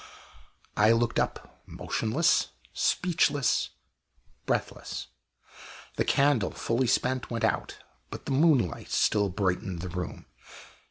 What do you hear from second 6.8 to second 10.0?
spent, went out; but the moonlight still brightened the